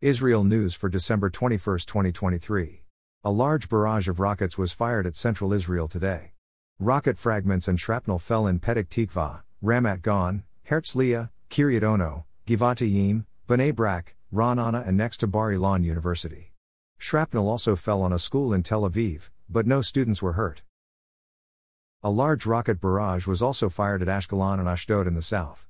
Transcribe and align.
Israel 0.00 0.44
News 0.44 0.76
for 0.76 0.88
December 0.88 1.28
21, 1.28 1.80
2023. 1.80 2.84
A 3.24 3.32
large 3.32 3.68
barrage 3.68 4.06
of 4.06 4.20
rockets 4.20 4.56
was 4.56 4.72
fired 4.72 5.08
at 5.08 5.16
central 5.16 5.52
Israel 5.52 5.88
today. 5.88 6.34
Rocket 6.78 7.18
fragments 7.18 7.66
and 7.66 7.80
shrapnel 7.80 8.20
fell 8.20 8.46
in 8.46 8.60
Petah 8.60 8.86
Tikva, 8.86 9.42
Ramat 9.60 10.02
Gan, 10.02 10.44
Herzliya, 10.70 11.30
Kiryat 11.50 11.82
Ono, 11.82 12.26
Givat 12.46 13.24
Bnei 13.48 13.74
Brak, 13.74 14.14
Ra'anana, 14.32 14.86
and 14.86 14.96
next 14.96 15.16
to 15.16 15.26
Bar 15.26 15.50
Ilan 15.50 15.82
University. 15.82 16.52
Shrapnel 16.98 17.48
also 17.48 17.74
fell 17.74 18.00
on 18.00 18.12
a 18.12 18.20
school 18.20 18.54
in 18.54 18.62
Tel 18.62 18.88
Aviv, 18.88 19.30
but 19.50 19.66
no 19.66 19.82
students 19.82 20.22
were 20.22 20.34
hurt. 20.34 20.62
A 22.04 22.10
large 22.10 22.46
rocket 22.46 22.80
barrage 22.80 23.26
was 23.26 23.42
also 23.42 23.68
fired 23.68 24.02
at 24.02 24.06
Ashkelon 24.06 24.60
and 24.60 24.68
Ashdod 24.68 25.08
in 25.08 25.14
the 25.14 25.22
south. 25.22 25.66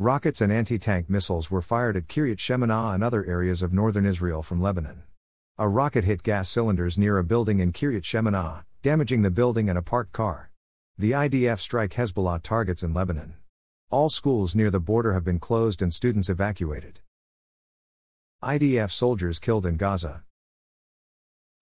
Rockets 0.00 0.40
and 0.40 0.50
anti 0.50 0.78
tank 0.78 1.10
missiles 1.10 1.50
were 1.50 1.60
fired 1.60 1.94
at 1.94 2.08
Kiryat 2.08 2.38
Shemona 2.38 2.94
and 2.94 3.04
other 3.04 3.22
areas 3.26 3.62
of 3.62 3.74
northern 3.74 4.06
Israel 4.06 4.42
from 4.42 4.58
Lebanon. 4.58 5.02
A 5.58 5.68
rocket 5.68 6.04
hit 6.04 6.22
gas 6.22 6.48
cylinders 6.48 6.96
near 6.96 7.18
a 7.18 7.22
building 7.22 7.60
in 7.60 7.70
Kiryat 7.70 8.04
Shemona, 8.04 8.64
damaging 8.80 9.20
the 9.20 9.30
building 9.30 9.68
and 9.68 9.76
a 9.76 9.82
parked 9.82 10.14
car. 10.14 10.52
The 10.96 11.10
IDF 11.10 11.60
strike 11.60 11.90
Hezbollah 11.90 12.40
targets 12.42 12.82
in 12.82 12.94
Lebanon. 12.94 13.34
All 13.90 14.08
schools 14.08 14.54
near 14.54 14.70
the 14.70 14.80
border 14.80 15.12
have 15.12 15.22
been 15.22 15.38
closed 15.38 15.82
and 15.82 15.92
students 15.92 16.30
evacuated. 16.30 17.00
IDF 18.42 18.90
soldiers 18.90 19.38
killed 19.38 19.66
in 19.66 19.76
Gaza. 19.76 20.24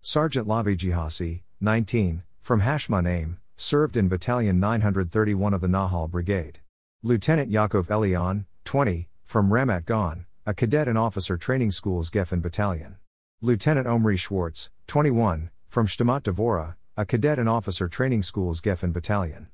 Sergeant 0.01 0.47
Lavi 0.47 0.77
Jihasi, 0.77 1.43
19, 1.61 2.23
from 2.39 2.61
Hashmonaim, 2.61 3.39
served 3.57 3.97
in 3.97 4.07
Battalion 4.07 4.61
931 4.61 5.55
of 5.55 5.61
the 5.61 5.67
Nahal 5.67 6.09
Brigade. 6.09 6.61
Lieutenant 7.05 7.49
Yaakov 7.49 7.87
Elion, 7.87 8.45
20, 8.65 9.09
from 9.23 9.51
Ramat 9.51 9.87
Gan, 9.87 10.27
a 10.45 10.53
cadet 10.53 10.89
and 10.89 10.99
officer 10.99 11.37
training 11.37 11.71
school's 11.71 12.11
Geffen 12.11 12.43
Battalion. 12.43 12.97
Lieutenant 13.41 13.87
Omri 13.87 14.17
Schwartz, 14.17 14.69
21, 14.89 15.51
from 15.69 15.87
Shadmot 15.87 16.25
Devora, 16.25 16.75
a 16.97 17.07
cadet 17.07 17.39
and 17.39 17.49
officer 17.49 17.87
training 17.87 18.23
school's 18.23 18.61
Geffen 18.61 18.93
Battalion. 18.93 19.47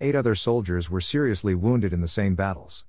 Eight 0.00 0.14
other 0.14 0.36
soldiers 0.36 0.88
were 0.88 1.00
seriously 1.00 1.56
wounded 1.56 1.92
in 1.92 2.02
the 2.02 2.06
same 2.06 2.36
battles. 2.36 2.84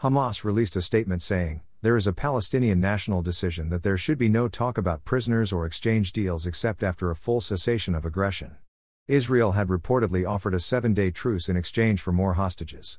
Hamas 0.00 0.42
released 0.42 0.74
a 0.74 0.82
statement 0.82 1.22
saying, 1.22 1.60
There 1.82 1.96
is 1.96 2.08
a 2.08 2.12
Palestinian 2.12 2.80
national 2.80 3.22
decision 3.22 3.68
that 3.68 3.84
there 3.84 3.96
should 3.96 4.18
be 4.18 4.28
no 4.28 4.48
talk 4.48 4.78
about 4.78 5.04
prisoners 5.04 5.52
or 5.52 5.64
exchange 5.64 6.12
deals 6.12 6.44
except 6.44 6.82
after 6.82 7.12
a 7.12 7.16
full 7.16 7.40
cessation 7.40 7.94
of 7.94 8.04
aggression. 8.04 8.56
Israel 9.08 9.52
had 9.52 9.68
reportedly 9.68 10.28
offered 10.28 10.52
a 10.52 10.60
seven 10.60 10.92
day 10.92 11.10
truce 11.10 11.48
in 11.48 11.56
exchange 11.56 12.02
for 12.02 12.12
more 12.12 12.34
hostages. 12.34 12.98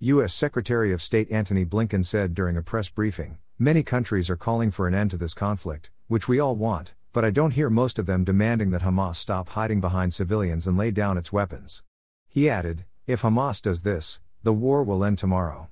U.S. 0.00 0.34
Secretary 0.34 0.92
of 0.92 1.00
State 1.00 1.30
Antony 1.30 1.64
Blinken 1.64 2.04
said 2.04 2.34
during 2.34 2.54
a 2.54 2.62
press 2.62 2.90
briefing 2.90 3.38
Many 3.58 3.82
countries 3.82 4.28
are 4.28 4.36
calling 4.36 4.70
for 4.70 4.86
an 4.86 4.94
end 4.94 5.10
to 5.12 5.16
this 5.16 5.32
conflict, 5.32 5.90
which 6.06 6.28
we 6.28 6.38
all 6.38 6.54
want, 6.54 6.92
but 7.14 7.24
I 7.24 7.30
don't 7.30 7.54
hear 7.54 7.70
most 7.70 7.98
of 7.98 8.04
them 8.04 8.24
demanding 8.24 8.70
that 8.72 8.82
Hamas 8.82 9.16
stop 9.16 9.48
hiding 9.48 9.80
behind 9.80 10.12
civilians 10.12 10.66
and 10.66 10.76
lay 10.76 10.90
down 10.90 11.16
its 11.16 11.32
weapons. 11.32 11.82
He 12.28 12.50
added 12.50 12.84
If 13.06 13.22
Hamas 13.22 13.62
does 13.62 13.84
this, 13.84 14.20
the 14.42 14.52
war 14.52 14.84
will 14.84 15.02
end 15.02 15.16
tomorrow. 15.16 15.70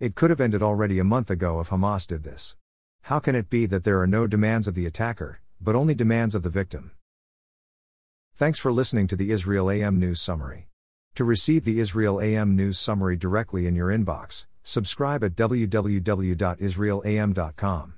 It 0.00 0.14
could 0.14 0.30
have 0.30 0.40
ended 0.40 0.62
already 0.62 0.98
a 0.98 1.04
month 1.04 1.30
ago 1.30 1.60
if 1.60 1.68
Hamas 1.68 2.06
did 2.06 2.22
this. 2.22 2.56
How 3.02 3.18
can 3.18 3.34
it 3.34 3.50
be 3.50 3.66
that 3.66 3.84
there 3.84 4.00
are 4.00 4.06
no 4.06 4.26
demands 4.26 4.66
of 4.66 4.74
the 4.74 4.86
attacker, 4.86 5.42
but 5.60 5.76
only 5.76 5.94
demands 5.94 6.34
of 6.34 6.42
the 6.42 6.48
victim? 6.48 6.92
Thanks 8.38 8.58
for 8.60 8.70
listening 8.70 9.08
to 9.08 9.16
the 9.16 9.32
Israel 9.32 9.68
AM 9.68 9.98
News 9.98 10.20
Summary. 10.20 10.68
To 11.16 11.24
receive 11.24 11.64
the 11.64 11.80
Israel 11.80 12.20
AM 12.20 12.54
News 12.54 12.78
Summary 12.78 13.16
directly 13.16 13.66
in 13.66 13.74
your 13.74 13.88
inbox, 13.88 14.46
subscribe 14.62 15.24
at 15.24 15.34
www.israelam.com. 15.34 17.97